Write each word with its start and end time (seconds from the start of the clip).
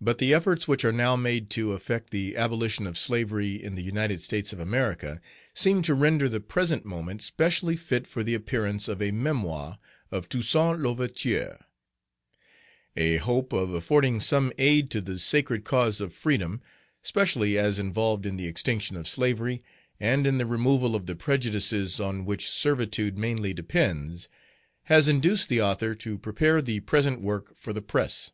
But 0.00 0.16
the 0.16 0.32
efforts 0.32 0.66
which 0.66 0.86
are 0.86 0.90
now 0.90 1.14
made 1.14 1.50
to 1.50 1.72
effect 1.74 2.08
the 2.12 2.34
abolition 2.34 2.86
of 2.86 2.96
slavery 2.96 3.62
in 3.62 3.74
the 3.74 3.82
United 3.82 4.22
States 4.22 4.54
of 4.54 4.58
America, 4.58 5.20
seem 5.52 5.82
to 5.82 5.92
render 5.94 6.30
the 6.30 6.40
present 6.40 6.86
moment 6.86 7.20
specially 7.20 7.76
fit 7.76 8.06
for 8.06 8.22
the 8.24 8.32
appearance 8.32 8.88
of 8.88 9.02
a 9.02 9.10
memoir 9.10 9.76
of 10.10 10.30
TOUSSAINT 10.30 10.80
L'OUVERTURE. 10.80 11.58
A 12.96 13.16
hope 13.18 13.52
of 13.52 13.68
affording 13.74 14.18
some 14.18 14.50
aid 14.56 14.90
to 14.92 15.02
the 15.02 15.18
sacred 15.18 15.62
cause 15.62 16.00
of 16.00 16.14
freedom, 16.14 16.62
specially 17.02 17.58
as 17.58 17.78
involved 17.78 18.24
in 18.24 18.38
the 18.38 18.46
extinction 18.48 18.96
of 18.96 19.06
slavery, 19.06 19.62
and 20.00 20.26
in 20.26 20.38
the 20.38 20.46
removal 20.46 20.96
of 20.96 21.04
the 21.04 21.14
prejudices 21.14 22.00
on 22.00 22.24
which 22.24 22.48
servitude 22.48 23.18
mainly 23.18 23.52
depends, 23.52 24.30
has 24.84 25.06
induced 25.06 25.50
the 25.50 25.60
author 25.60 25.94
to 25.94 26.16
prepare 26.16 26.62
the 26.62 26.80
present 26.80 27.20
work 27.20 27.54
for 27.54 27.74
the 27.74 27.82
press. 27.82 28.30